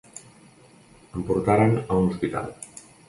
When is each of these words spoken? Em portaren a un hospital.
Em 1.17 1.27
portaren 1.27 1.77
a 1.83 1.99
un 2.01 2.09
hospital. 2.13 2.49